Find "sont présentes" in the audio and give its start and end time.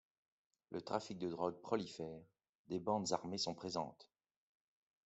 3.37-4.09